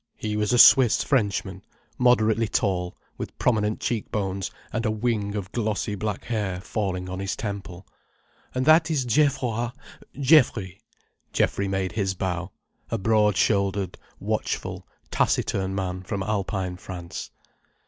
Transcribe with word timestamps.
He 0.17 0.35
was 0.35 0.51
a 0.51 0.57
Swiss 0.57 1.03
Frenchman, 1.03 1.61
moderately 1.99 2.47
tall, 2.47 2.97
with 3.19 3.37
prominent 3.37 3.79
cheekbones 3.79 4.49
and 4.73 4.83
a 4.83 4.89
wing 4.89 5.35
of 5.35 5.51
glossy 5.51 5.93
black 5.93 6.25
hair 6.25 6.59
falling 6.59 7.07
on 7.07 7.19
his 7.19 7.35
temple. 7.35 7.85
"And 8.55 8.65
that 8.65 8.89
is 8.89 9.05
Géoffroi—Geoffrey—" 9.05 10.79
Geoffrey 11.33 11.67
made 11.67 11.91
his 11.91 12.15
bow—a 12.15 12.97
broad 12.97 13.37
shouldered, 13.37 13.99
watchful, 14.19 14.87
taciturn 15.11 15.75
man 15.75 16.01
from 16.01 16.23
Alpine 16.23 16.77
France. 16.77 17.29